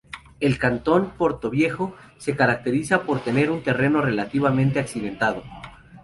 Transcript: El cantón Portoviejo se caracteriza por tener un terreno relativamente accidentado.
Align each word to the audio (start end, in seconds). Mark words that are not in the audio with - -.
El 0.39 0.57
cantón 0.57 1.11
Portoviejo 1.15 1.95
se 2.17 2.35
caracteriza 2.35 3.03
por 3.03 3.23
tener 3.23 3.51
un 3.51 3.61
terreno 3.61 4.01
relativamente 4.01 4.79
accidentado. 4.79 5.43